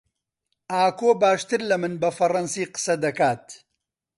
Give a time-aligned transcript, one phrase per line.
[0.71, 3.45] ئاکۆ باشتر لە من بە فەڕەنسی قسە دەکات.